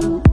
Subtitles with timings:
[0.00, 0.27] home.